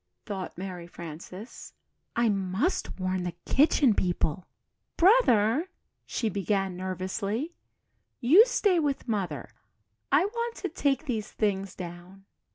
thought 0.25 0.57
Mary 0.57 0.87
Frances, 0.87 1.73
"I 2.15 2.27
must 2.27 2.97
warn 2.99 3.21
the 3.21 3.35
Kitchen 3.45 3.93
People." 3.93 4.47
"Brother," 4.97 5.69
she 6.07 6.27
began, 6.27 6.75
nervously, 6.75 7.53
"you 8.19 8.47
stay 8.47 8.79
with 8.79 9.07
Mother 9.07 9.47
I 10.11 10.25
want 10.25 10.55
to 10.55 10.69
take 10.69 11.05
these 11.05 11.31
things 11.31 11.75
down." 11.75 12.25